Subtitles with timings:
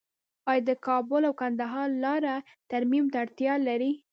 [0.51, 2.35] آیا د کابل او کندهار لاره
[2.71, 3.91] ترمیم ته اړتیا لري؟